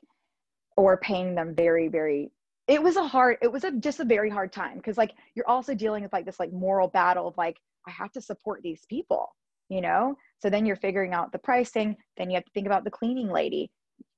[0.77, 2.31] or paying them very very
[2.67, 5.47] it was a hard it was a just a very hard time because like you're
[5.47, 7.57] also dealing with like this like moral battle of like
[7.88, 9.34] i have to support these people
[9.72, 10.17] you know?
[10.39, 13.30] So then you're figuring out the pricing then you have to think about the cleaning
[13.30, 13.72] lady.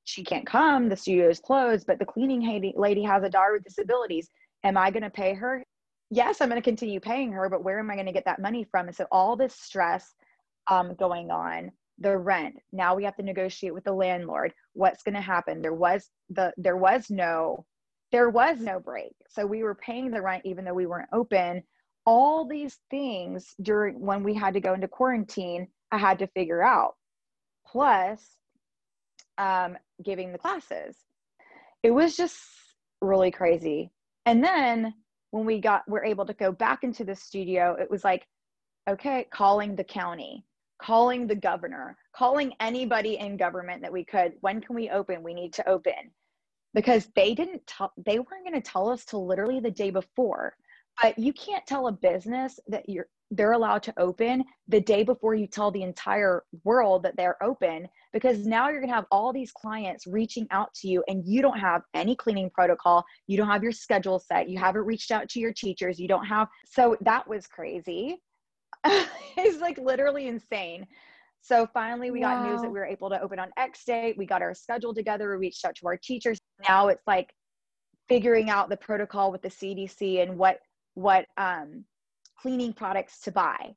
[0.03, 3.63] She can't come the studio is closed but the cleaning lady has a daughter with
[3.63, 4.29] disabilities.
[4.63, 5.63] Am i going to pay her?
[6.09, 8.41] Yes i'm going to continue paying her but where am i going to get that
[8.41, 8.87] money from?
[8.87, 10.13] And so all this stress
[10.67, 12.55] um, going on the rent.
[12.71, 14.53] Now we have to negotiate with the landlord.
[14.73, 15.61] What's going to happen?
[15.61, 17.65] There was the there was no
[18.11, 19.13] there was no break.
[19.29, 21.63] So we were paying the rent even though we weren't open
[22.05, 26.63] all these things during when we had to go into quarantine i had to figure
[26.63, 26.95] out
[27.65, 28.37] plus
[29.37, 30.95] um, giving the classes
[31.81, 32.39] it was just
[33.01, 33.91] really crazy
[34.25, 34.93] and then
[35.31, 38.27] when we got we're able to go back into the studio it was like
[38.87, 40.45] okay calling the county
[40.83, 44.33] calling the governor, calling anybody in government that we could.
[44.41, 45.23] When can we open?
[45.23, 46.11] We need to open.
[46.73, 50.55] Because they didn't tell, they weren't going to tell us till literally the day before.
[51.01, 55.33] But you can't tell a business that you're they're allowed to open the day before
[55.33, 59.33] you tell the entire world that they're open because now you're going to have all
[59.33, 63.47] these clients reaching out to you and you don't have any cleaning protocol you don't
[63.47, 66.95] have your schedule set you haven't reached out to your teachers you don't have so
[67.01, 68.19] that was crazy
[69.37, 70.85] it's like literally insane.
[71.41, 72.43] So finally, we wow.
[72.43, 74.17] got news that we were able to open on X date.
[74.17, 75.29] We got our schedule together.
[75.31, 76.39] We reached out to our teachers.
[76.67, 77.33] Now it's like
[78.07, 80.59] figuring out the protocol with the CDC and what
[80.95, 81.83] what um,
[82.39, 83.73] cleaning products to buy.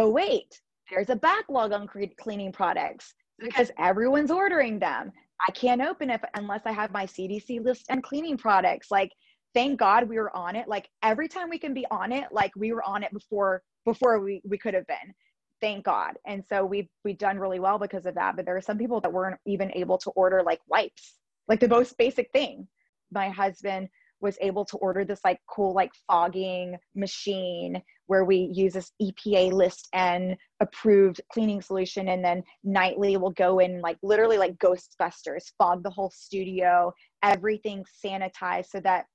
[0.00, 1.88] Oh wait, there's a backlog on
[2.18, 5.12] cleaning products because everyone's ordering them.
[5.46, 8.90] I can't open it unless I have my CDC list and cleaning products.
[8.90, 9.12] Like,
[9.54, 10.66] thank God we were on it.
[10.66, 14.18] Like every time we can be on it, like we were on it before before
[14.20, 15.14] we, we could have been
[15.60, 18.62] thank god and so we've we've done really well because of that but there are
[18.62, 21.14] some people that weren't even able to order like wipes
[21.48, 22.66] like the most basic thing
[23.12, 23.88] my husband
[24.20, 29.52] was able to order this like cool like fogging machine where we use this EPA
[29.52, 35.52] list and approved cleaning solution and then nightly we'll go in like literally like ghostbusters
[35.58, 39.06] fog the whole studio everything sanitized so that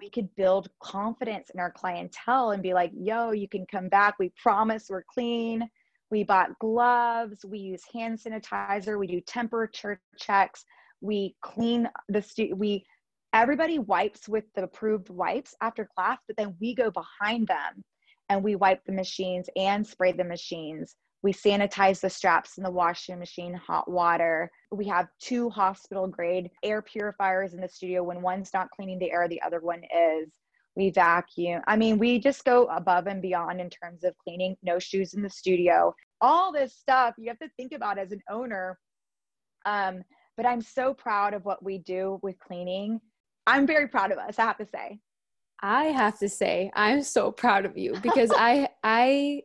[0.00, 4.16] we could build confidence in our clientele and be like, yo, you can come back.
[4.18, 5.68] We promise we're clean.
[6.10, 7.44] We bought gloves.
[7.44, 8.98] We use hand sanitizer.
[8.98, 10.64] We do temperature checks.
[11.00, 12.84] We clean the stu- we
[13.32, 17.84] everybody wipes with the approved wipes after class, but then we go behind them
[18.28, 22.70] and we wipe the machines and spray the machines we sanitize the straps in the
[22.70, 24.50] washing machine, hot water.
[24.70, 28.02] We have two hospital grade air purifiers in the studio.
[28.02, 30.32] When one's not cleaning the air, the other one is.
[30.76, 31.62] We vacuum.
[31.66, 35.22] I mean, we just go above and beyond in terms of cleaning, no shoes in
[35.22, 38.78] the studio, all this stuff you have to think about as an owner.
[39.66, 40.02] Um,
[40.36, 43.00] but I'm so proud of what we do with cleaning.
[43.50, 45.00] I'm very proud of us, I have to say.
[45.62, 49.42] I have to say, I'm so proud of you because I I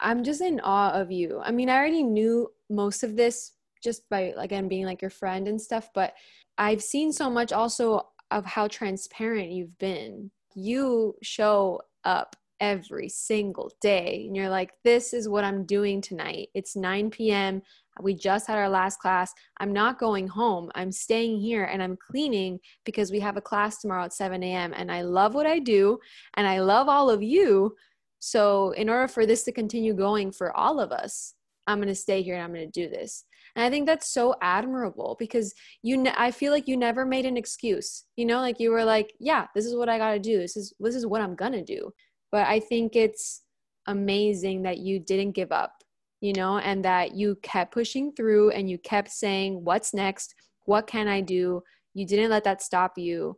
[0.00, 1.40] I'm just in awe of you.
[1.42, 5.48] I mean, I already knew most of this just by again being like your friend
[5.48, 6.14] and stuff, but
[6.58, 10.30] I've seen so much also of how transparent you've been.
[10.54, 16.48] You show up every single day and you're like, this is what I'm doing tonight.
[16.54, 17.62] It's 9 p.m.
[18.00, 19.32] We just had our last class.
[19.58, 20.70] I'm not going home.
[20.74, 24.72] I'm staying here and I'm cleaning because we have a class tomorrow at 7 a.m.
[24.74, 25.98] And I love what I do
[26.34, 27.76] and I love all of you.
[28.18, 31.34] So, in order for this to continue going for all of us,
[31.66, 33.24] I'm going to stay here and I'm going to do this.
[33.56, 37.26] And I think that's so admirable because you ne- I feel like you never made
[37.26, 38.04] an excuse.
[38.16, 40.38] You know, like you were like, yeah, this is what I got to do.
[40.38, 41.92] This is this is what I'm going to do.
[42.32, 43.42] But I think it's
[43.86, 45.83] amazing that you didn't give up,
[46.24, 50.34] you know, and that you kept pushing through and you kept saying, what's next?
[50.64, 51.62] What can I do?
[51.92, 53.36] You didn't let that stop you.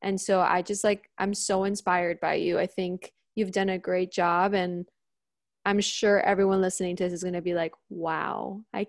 [0.00, 2.58] And so I just like I'm so inspired by you.
[2.58, 4.86] I think you've done a great job and
[5.66, 8.86] i'm sure everyone listening to this is going to be like wow i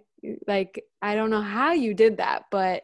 [0.47, 2.83] like i don't know how you did that but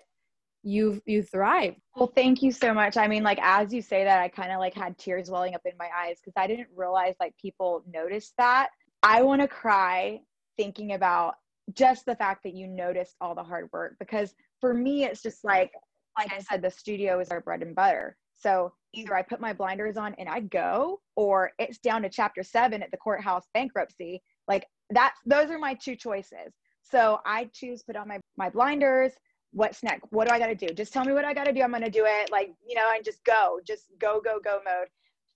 [0.65, 1.75] you've you thrive.
[1.95, 2.95] Well, thank you so much.
[2.95, 5.61] I mean, like as you say that, I kind of like had tears welling up
[5.65, 8.69] in my eyes because I didn't realize like people noticed that.
[9.03, 10.21] I want to cry
[10.57, 11.35] thinking about
[11.73, 15.43] just the fact that you noticed all the hard work because for me it's just
[15.43, 15.71] like
[16.17, 18.15] like I said the studio is our bread and butter.
[18.35, 22.43] So either I put my blinders on and I go or it's down to chapter
[22.43, 24.21] 7 at the courthouse bankruptcy.
[24.47, 26.53] Like that's those are my two choices.
[26.83, 29.13] So I choose put on my my blinders,
[29.53, 30.05] what's next?
[30.11, 30.73] What do I got to do?
[30.73, 31.61] Just tell me what I got to do.
[31.61, 32.31] I'm going to do it.
[32.31, 34.87] Like, you know, and just go, just go, go, go mode.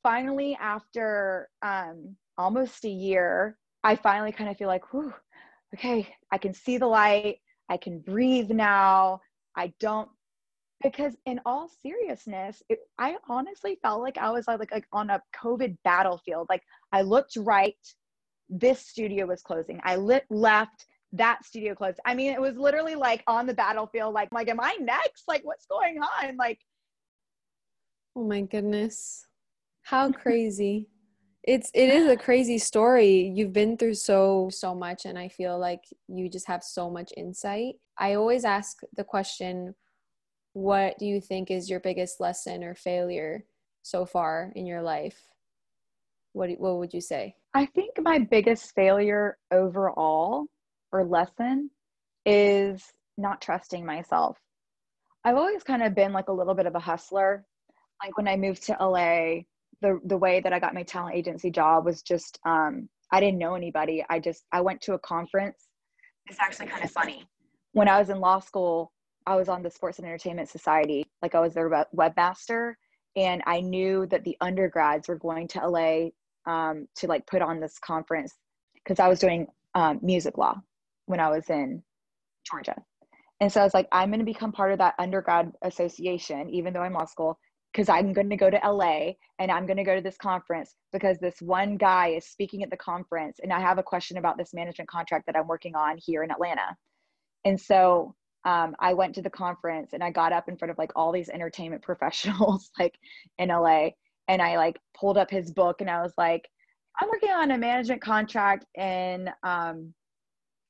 [0.03, 5.13] Finally, after um, almost a year, I finally kind of feel like, whew,
[5.73, 7.37] okay, I can see the light.
[7.69, 9.21] I can breathe now.
[9.55, 10.09] I don't,
[10.83, 15.09] because in all seriousness, it, I honestly felt like I was uh, like, like on
[15.09, 16.47] a COVID battlefield.
[16.49, 17.75] Like I looked right,
[18.49, 19.79] this studio was closing.
[19.83, 21.99] I lit left, that studio closed.
[22.05, 25.23] I mean, it was literally like on the battlefield, like, like, am I next?
[25.27, 26.37] Like, what's going on?
[26.37, 26.59] Like,
[28.15, 29.25] oh my goodness.
[29.83, 30.89] How crazy.
[31.47, 33.31] It's it is a crazy story.
[33.33, 35.79] You've been through so so much and I feel like
[36.09, 37.75] you just have so much insight.
[37.97, 39.73] I always ask the question,
[40.51, 43.45] what do you think is your biggest lesson or failure
[43.81, 45.17] so far in your life?
[46.33, 47.35] What what would you say?
[47.53, 50.47] I think my biggest failure overall
[50.91, 51.71] or lesson
[52.25, 52.83] is
[53.17, 54.37] not trusting myself.
[55.23, 57.45] I've always kind of been like a little bit of a hustler.
[58.03, 59.43] Like when I moved to LA,
[59.81, 63.39] the the way that I got my talent agency job was just um, I didn't
[63.39, 64.03] know anybody.
[64.09, 65.67] I just I went to a conference.
[66.27, 67.25] It's actually kind of funny.
[67.73, 68.91] When I was in law school,
[69.25, 71.05] I was on the Sports and Entertainment Society.
[71.21, 72.73] Like I was their webmaster,
[73.15, 76.09] and I knew that the undergrads were going to LA
[76.45, 78.33] um, to like put on this conference
[78.75, 80.55] because I was doing um, music law
[81.05, 81.83] when I was in
[82.49, 82.75] Georgia.
[83.39, 86.73] And so I was like, I'm going to become part of that undergrad association, even
[86.73, 87.37] though I'm law school,
[87.71, 90.75] because I'm going to go to LA and I'm going to go to this conference
[90.91, 93.39] because this one guy is speaking at the conference.
[93.41, 96.31] And I have a question about this management contract that I'm working on here in
[96.31, 96.75] Atlanta.
[97.45, 100.77] And so um, I went to the conference and I got up in front of
[100.77, 102.97] like all these entertainment professionals, like
[103.37, 103.89] in LA.
[104.27, 106.47] And I like pulled up his book and I was like,
[106.99, 109.93] I'm working on a management contract in um,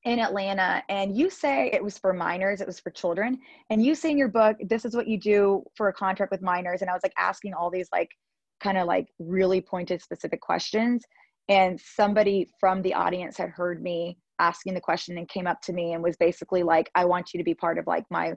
[0.08, 3.94] in Atlanta and you say it was for minors, it was for children, and you
[3.94, 6.80] say in your book, this is what you do for a contract with minors.
[6.80, 8.08] And I was like asking all these like
[8.58, 11.04] kind of like really pointed specific questions.
[11.50, 15.74] And somebody from the audience had heard me asking the question and came up to
[15.74, 18.32] me and was basically like, I want you to be part of like my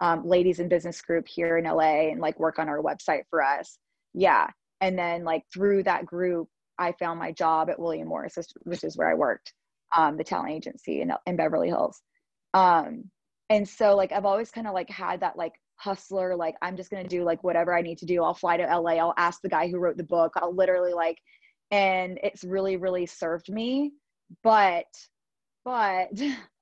[0.00, 3.40] um, ladies in business group here in LA and like work on our website for
[3.40, 3.78] us.
[4.14, 4.48] Yeah.
[4.80, 8.96] And then like through that group, I found my job at William Morris, which is
[8.96, 9.52] where I worked
[9.96, 12.02] um, the talent agency in, in Beverly Hills.
[12.52, 13.10] Um,
[13.50, 16.90] and so like I've always kind of like had that like hustler, like I'm just
[16.90, 18.22] gonna do like whatever I need to do.
[18.22, 18.92] I'll fly to LA.
[18.92, 20.32] I'll ask the guy who wrote the book.
[20.36, 21.18] I'll literally like,
[21.70, 23.92] and it's really really served me.
[24.42, 24.86] But
[25.64, 26.08] but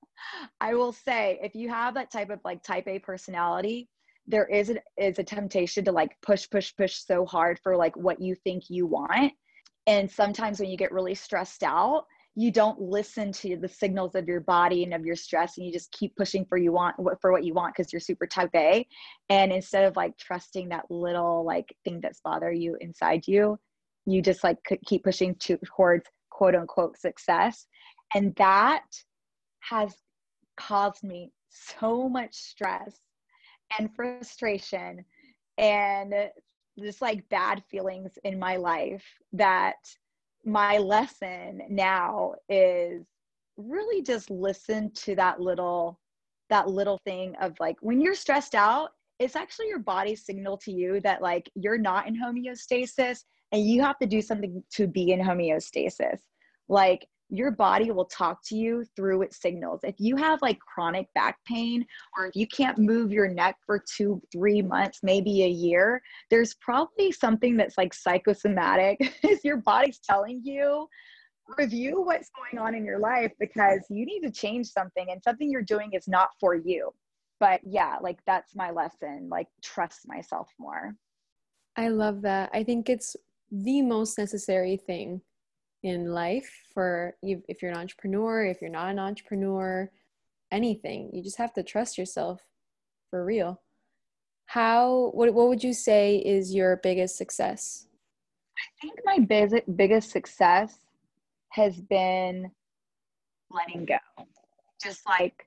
[0.61, 3.89] I will say if you have that type of like type A personality,
[4.27, 7.97] there is a, is a temptation to like push push push so hard for like
[7.97, 9.33] what you think you want.
[9.87, 14.27] And sometimes when you get really stressed out, you don't listen to the signals of
[14.27, 17.31] your body and of your stress and you just keep pushing for you want for
[17.31, 18.87] what you want because you're super type a.
[19.29, 23.59] And instead of like trusting that little like thing that's bother you inside you
[24.07, 27.67] you just like keep pushing to, towards quote unquote success.
[28.15, 28.85] And that
[29.61, 29.95] has
[30.57, 32.99] caused me so much stress
[33.79, 35.05] and frustration
[35.59, 36.15] and
[36.79, 39.77] just like bad feelings in my life that
[40.45, 43.05] my lesson now is
[43.57, 45.99] really just listen to that little
[46.51, 50.73] that little thing of like when you're stressed out it's actually your body's signal to
[50.73, 53.21] you that like you're not in homeostasis
[53.53, 56.19] and you have to do something to be in homeostasis.
[56.69, 59.81] Like your body will talk to you through its signals.
[59.85, 61.85] If you have like chronic back pain,
[62.17, 66.55] or if you can't move your neck for two, three months, maybe a year, there's
[66.61, 68.99] probably something that's like psychosomatic.
[69.25, 70.87] Is your body's telling you,
[71.57, 75.51] review what's going on in your life because you need to change something and something
[75.51, 76.91] you're doing is not for you.
[77.41, 80.95] But yeah, like that's my lesson, like trust myself more.
[81.77, 82.51] I love that.
[82.53, 83.17] I think it's
[83.51, 85.23] the most necessary thing
[85.83, 89.91] in life for you if you're an entrepreneur if you're not an entrepreneur
[90.53, 91.11] anything.
[91.13, 92.41] You just have to trust yourself
[93.11, 93.61] for real.
[94.47, 97.87] How what, what would you say is your biggest success?
[98.59, 100.79] I think my biggest biggest success
[101.49, 102.51] has been
[103.51, 104.27] letting go.
[104.81, 105.47] Just like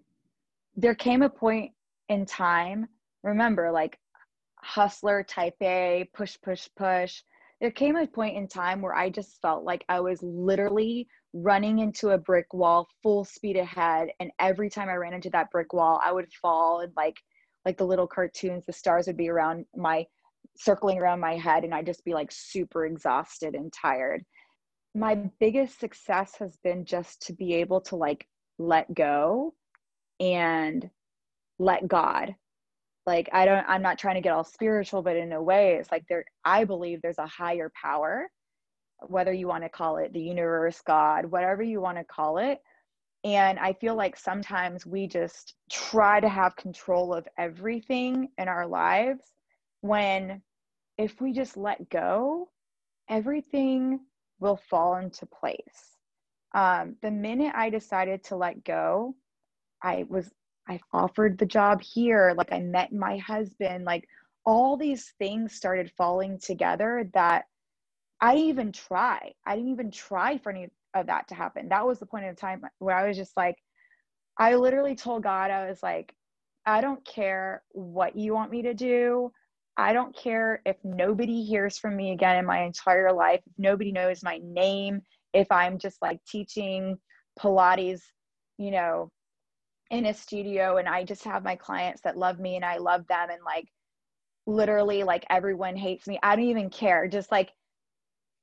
[0.75, 1.71] there came a point
[2.09, 2.87] in time
[3.23, 3.97] remember like
[4.57, 7.21] hustler type A, push, push, push.
[7.61, 11.79] There came a point in time where I just felt like I was literally running
[11.79, 14.09] into a brick wall full speed ahead.
[14.19, 17.17] And every time I ran into that brick wall, I would fall and like
[17.65, 20.05] like the little cartoons, the stars would be around my
[20.55, 24.23] circling around my head and I'd just be like super exhausted and tired.
[24.93, 28.27] My biggest success has been just to be able to like
[28.59, 29.53] let go
[30.19, 30.89] and
[31.59, 32.35] let God.
[33.05, 35.91] Like I don't I'm not trying to get all spiritual but in a way it's
[35.91, 38.29] like there I believe there's a higher power
[39.07, 42.59] whether you want to call it the universe, God, whatever you want to call it.
[43.23, 48.67] And I feel like sometimes we just try to have control of everything in our
[48.67, 49.23] lives
[49.81, 50.41] when
[50.97, 52.49] if we just let go,
[53.09, 53.99] everything
[54.39, 55.97] will fall into place.
[56.53, 59.15] Um, the minute I decided to let go,
[59.83, 60.31] I was
[60.67, 64.07] I offered the job here, like I met my husband, like
[64.45, 67.45] all these things started falling together that
[68.21, 69.33] I didn't even try.
[69.45, 71.69] I didn't even try for any of that to happen.
[71.69, 73.57] That was the point in time where I was just like,
[74.37, 76.13] I literally told God, I was like,
[76.65, 79.31] I don't care what you want me to do.
[79.77, 83.91] I don't care if nobody hears from me again in my entire life, if nobody
[83.91, 85.01] knows my name,
[85.33, 86.97] if I'm just like teaching
[87.39, 88.01] Pilates,
[88.57, 89.11] you know,
[89.91, 93.07] in a studio and I just have my clients that love me and I love
[93.07, 93.67] them and like
[94.47, 96.19] literally like everyone hates me.
[96.23, 97.07] I don't even care.
[97.07, 97.51] Just like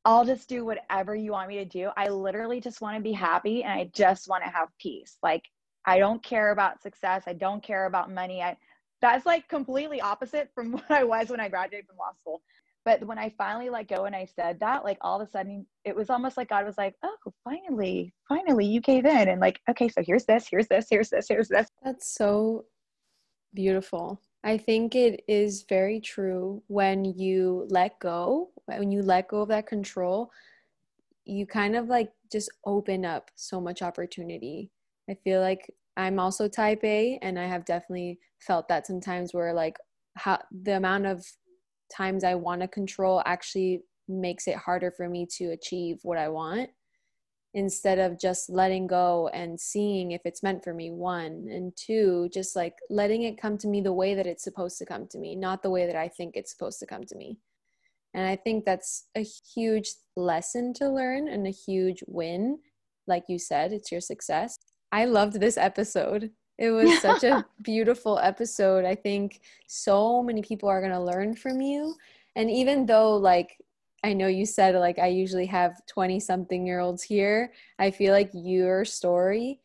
[0.05, 1.91] I'll just do whatever you want me to do.
[1.97, 5.17] I literally just want to be happy and I just want to have peace.
[5.23, 5.45] Like
[5.85, 7.25] I don't care about success.
[7.27, 8.43] I don't care about money.
[8.43, 8.57] I
[9.01, 12.43] that's like completely opposite from what I was when I graduated from law school.
[12.85, 15.67] But when I finally let go and I said that, like all of a sudden
[15.85, 19.61] it was almost like God was like, Oh, finally, finally you gave in and like,
[19.71, 21.69] okay, so here's this, here's this, here's this, here's this.
[21.85, 22.65] That's so
[23.55, 24.21] beautiful.
[24.45, 29.49] I think it is very true when you let go, when you let go of
[29.49, 30.31] that control,
[31.25, 34.71] you kind of like just open up so much opportunity.
[35.09, 39.53] I feel like I'm also type A and I have definitely felt that sometimes where
[39.53, 39.77] like
[40.17, 41.25] how the amount of
[41.95, 46.29] times I want to control actually makes it harder for me to achieve what I
[46.29, 46.71] want
[47.55, 51.49] instead of just letting go and seeing if it's meant for me one.
[51.51, 54.87] And two just like letting it come to me the way that it's supposed to
[54.87, 57.39] come to me not the way that i think it's supposed to come to me.
[58.15, 59.25] And i think that's a
[59.55, 62.59] huge lesson to learn and a huge win.
[63.07, 64.59] Like you said it's your success.
[64.91, 66.31] I loved this episode
[66.63, 71.35] it was such a beautiful episode i think so many people are going to learn
[71.35, 71.95] from you
[72.37, 73.59] and even though like
[74.05, 77.53] I know you said like I usually have 20 something year olds here.
[77.79, 79.61] I feel like your story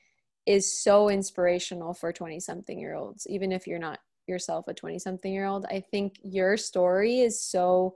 [0.46, 5.00] is so inspirational for 20 something year olds, even if you're not yourself a 20
[5.00, 5.66] something year old.
[5.66, 7.96] I think your story is so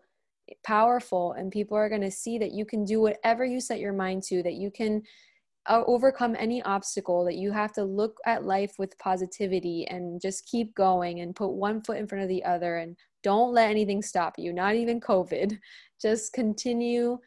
[0.66, 3.94] powerful, and people are going to see that you can do whatever you set your
[3.94, 5.04] mind to, that you can
[5.68, 10.46] Uh, overcome any obstacle, that you have to look at life with positivity and just
[10.48, 14.02] keep going and put one foot in front of the other and don't let anything
[14.02, 15.58] stop you, not even COVID.
[16.02, 17.20] Just continue.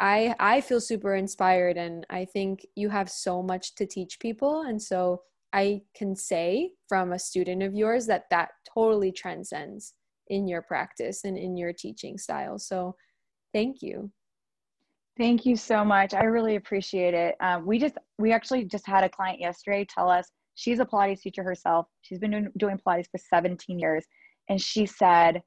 [0.00, 4.62] I I feel super inspired and I think you have so much to teach people
[4.62, 9.94] and so I can say from a student of yours that that totally transcends
[10.28, 12.58] in your practice and in your teaching style.
[12.58, 12.94] So
[13.52, 14.12] thank you.
[15.18, 16.14] Thank you so much.
[16.14, 17.34] I really appreciate it.
[17.40, 21.20] Um, we just we actually just had a client yesterday tell us she's a Pilates
[21.20, 21.86] teacher herself.
[22.02, 24.04] She's been doing, doing Pilates for 17 years,
[24.48, 25.42] and she said,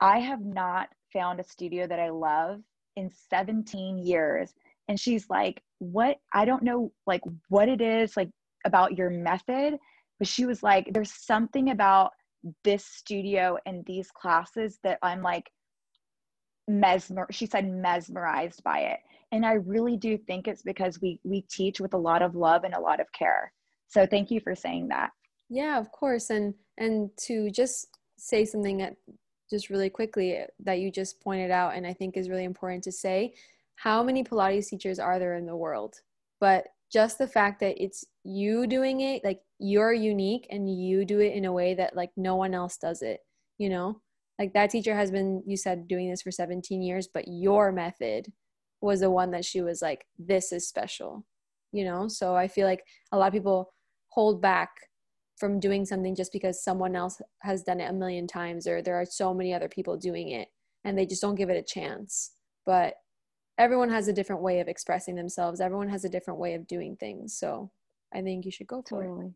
[0.00, 2.60] I have not found a studio that I love
[2.96, 4.52] in 17 years.
[4.88, 6.18] And she's like, What?
[6.32, 8.30] I don't know, like, what it is, like,
[8.64, 9.78] about your method.
[10.18, 12.12] But she was like, There's something about
[12.64, 15.50] this studio and these classes that I'm like,
[16.68, 19.00] mesmer she said mesmerized by it
[19.32, 22.64] and i really do think it's because we we teach with a lot of love
[22.64, 23.52] and a lot of care
[23.88, 25.10] so thank you for saying that
[25.48, 28.94] yeah of course and and to just say something that
[29.52, 32.82] just really quickly eh, that you just pointed out and I think is really important
[32.84, 33.34] to say.
[33.76, 35.94] How many Pilates teachers are there in the world?
[36.40, 41.20] But just the fact that it's you doing it, like you're unique and you do
[41.20, 43.20] it in a way that like no one else does it,
[43.58, 44.00] you know?
[44.38, 48.32] Like that teacher has been, you said, doing this for 17 years, but your method
[48.80, 51.24] was the one that she was like, this is special,
[51.70, 52.08] you know?
[52.08, 53.72] So I feel like a lot of people
[54.08, 54.70] hold back
[55.36, 59.00] from doing something just because someone else has done it a million times or there
[59.00, 60.48] are so many other people doing it
[60.84, 62.32] and they just don't give it a chance.
[62.66, 62.94] But
[63.58, 65.60] everyone has a different way of expressing themselves.
[65.60, 67.38] Everyone has a different way of doing things.
[67.38, 67.70] So
[68.14, 69.26] I think you should go for totally.
[69.26, 69.32] it.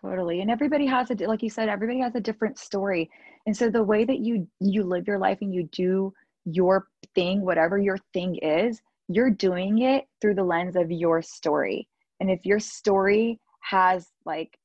[0.00, 0.40] Totally.
[0.40, 3.10] And everybody has a like you said everybody has a different story.
[3.46, 6.12] And so the way that you you live your life and you do
[6.44, 11.88] your thing whatever your thing is, you're doing it through the lens of your story.
[12.20, 14.58] And if your story has like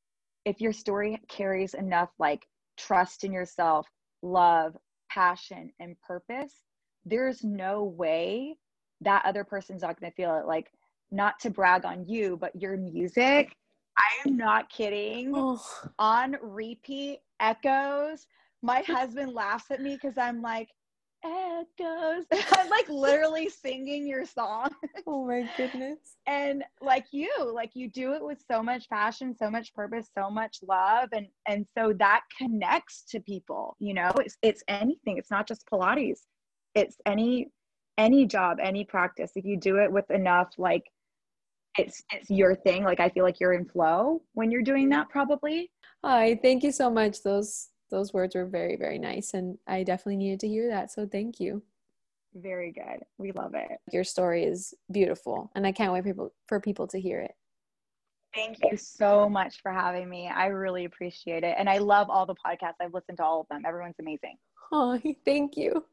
[0.46, 3.88] if your story carries enough like trust in yourself,
[4.22, 4.76] love,
[5.12, 6.54] passion and purpose,
[7.06, 8.58] there's no way
[9.02, 10.72] that other person's not going to feel it like
[11.12, 13.56] not to brag on you, but your music
[14.00, 15.34] I am not kidding.
[15.36, 15.62] Oh.
[16.00, 18.28] On repeat echoes.
[18.62, 20.70] My husband laughs at me because I'm like,
[21.24, 22.26] echoes.
[22.54, 24.70] I'm like literally singing your song.
[25.08, 26.18] Oh my goodness.
[26.28, 30.30] and like you, like you do it with so much passion, so much purpose, so
[30.30, 31.10] much love.
[31.14, 35.18] And and so that connects to people, you know, it's it's anything.
[35.18, 36.20] It's not just Pilates.
[36.76, 37.50] It's any
[37.98, 39.32] any job, any practice.
[39.36, 40.84] If you do it with enough like
[41.80, 42.84] it's it's your thing.
[42.84, 45.72] Like i feel like you're in flow when you're doing that probably.
[46.04, 47.24] Hi thank you so much.
[47.24, 51.08] Those those words were very very nice and i definitely needed to hear that so
[51.08, 51.64] thank you.
[52.36, 53.04] Very good.
[53.18, 53.80] We love it.
[53.92, 57.32] Your story is beautiful and i can't wait for people for people to hear it.
[58.36, 60.28] Thank you so much for having me.
[60.28, 62.76] I really appreciate it and i love all the podcasts.
[62.82, 63.64] I've listened to all of them.
[63.66, 64.38] Everyone's amazing.
[64.72, 65.86] Oh thank you.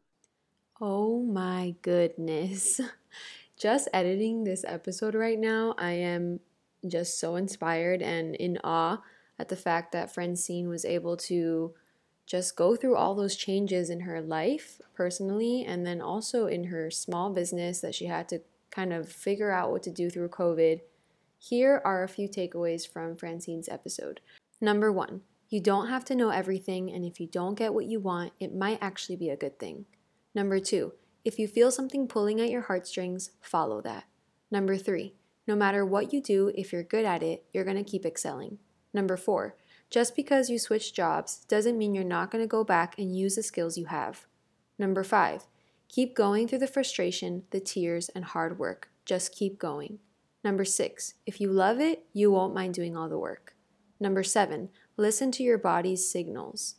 [0.80, 2.80] Oh my goodness
[3.56, 6.40] just editing this episode right now, I am
[6.86, 9.02] just so inspired and in awe
[9.38, 11.74] at the fact that Francine was able to
[12.26, 16.90] just go through all those changes in her life personally and then also in her
[16.90, 18.40] small business that she had to
[18.70, 20.80] kind of figure out what to do through COVID.
[21.38, 24.20] Here are a few takeaways from Francine's episode.
[24.60, 28.00] Number one, you don't have to know everything, and if you don't get what you
[28.00, 29.84] want, it might actually be a good thing.
[30.34, 30.92] Number two,
[31.26, 34.04] if you feel something pulling at your heartstrings, follow that.
[34.48, 35.14] Number three,
[35.44, 38.58] no matter what you do, if you're good at it, you're going to keep excelling.
[38.94, 39.56] Number four,
[39.90, 43.34] just because you switch jobs doesn't mean you're not going to go back and use
[43.34, 44.26] the skills you have.
[44.78, 45.48] Number five,
[45.88, 48.90] keep going through the frustration, the tears, and hard work.
[49.04, 49.98] Just keep going.
[50.44, 53.56] Number six, if you love it, you won't mind doing all the work.
[53.98, 56.76] Number seven, listen to your body's signals.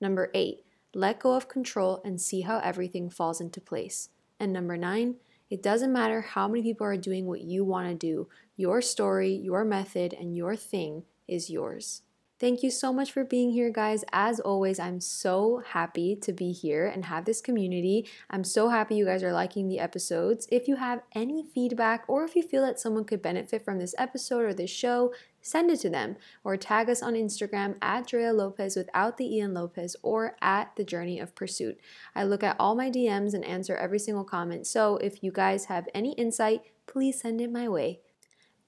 [0.00, 0.63] Number eight,
[0.94, 4.08] let go of control and see how everything falls into place.
[4.38, 5.16] And number nine,
[5.50, 9.32] it doesn't matter how many people are doing what you want to do, your story,
[9.32, 12.02] your method, and your thing is yours.
[12.40, 14.04] Thank you so much for being here, guys.
[14.12, 18.08] As always, I'm so happy to be here and have this community.
[18.28, 20.48] I'm so happy you guys are liking the episodes.
[20.50, 23.94] If you have any feedback or if you feel that someone could benefit from this
[23.98, 25.14] episode or this show,
[25.44, 29.52] send it to them or tag us on Instagram at Drea Lopez without the Ian
[29.52, 31.78] Lopez or at The Journey of Pursuit.
[32.16, 34.66] I look at all my DMs and answer every single comment.
[34.66, 38.00] So if you guys have any insight, please send it my way.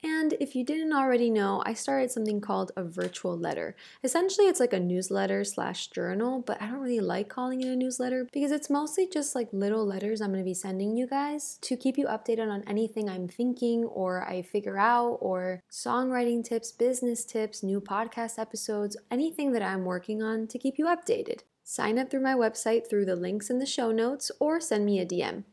[0.02, 3.74] And if you didn't already know, I started something called a virtual letter.
[4.04, 7.76] Essentially, it's like a newsletter slash journal, but I don't really like calling it a
[7.76, 11.76] newsletter because it's mostly just like little letters I'm to be sending you guys to
[11.76, 17.24] keep you updated on anything I'm thinking or I figure out, or songwriting tips, business
[17.24, 21.40] tips, new podcast episodes, anything that I'm working on to keep you updated.
[21.64, 25.00] Sign up through my website through the links in the show notes or send me
[25.00, 25.44] a DM.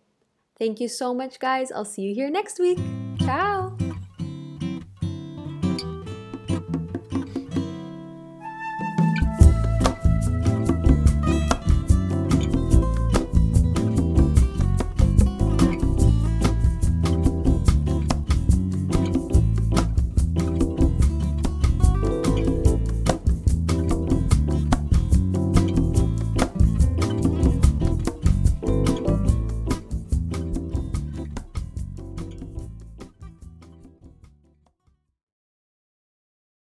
[0.60, 1.72] Thank you so much, guys.
[1.72, 2.80] I'll see you here next week.
[3.20, 3.76] Ciao.